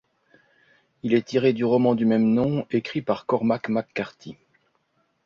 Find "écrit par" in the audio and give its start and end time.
2.71-3.27